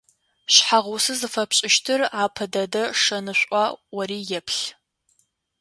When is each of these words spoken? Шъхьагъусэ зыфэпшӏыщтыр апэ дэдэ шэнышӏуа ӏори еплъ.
Шъхьагъусэ 0.53 1.13
зыфэпшӏыщтыр 1.19 2.01
апэ 2.23 2.45
дэдэ 2.51 2.83
шэнышӏуа 3.01 3.63
ӏори 3.89 4.19
еплъ. 4.37 4.63